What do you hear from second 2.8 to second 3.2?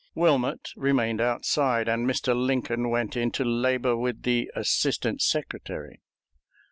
went